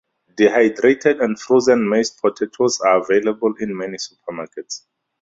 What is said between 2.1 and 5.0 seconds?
potatoes are available in many supermarkets.